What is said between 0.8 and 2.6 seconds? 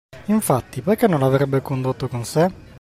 perché non l’avrebbe condotto con sé?